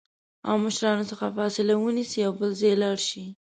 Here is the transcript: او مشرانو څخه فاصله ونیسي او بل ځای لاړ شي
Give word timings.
او 0.47 0.55
مشرانو 0.65 1.09
څخه 1.11 1.25
فاصله 1.37 1.73
ونیسي 1.77 2.19
او 2.27 2.31
بل 2.39 2.51
ځای 2.61 2.73
لاړ 2.81 2.97
شي 3.09 3.23